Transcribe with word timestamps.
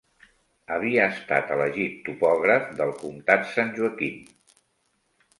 Havia 0.75 1.01
estat 1.15 1.51
elegit 1.55 1.99
topògraf 2.07 2.65
del 2.79 2.93
comtat 3.01 3.45
San 3.51 3.69
Joaquin. 3.77 4.17